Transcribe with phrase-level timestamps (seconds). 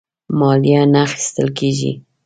[0.39, 1.91] مالیه نه اخیستله کیږي.